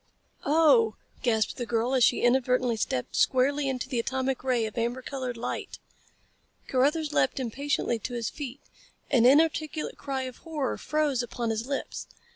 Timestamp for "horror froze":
10.37-11.21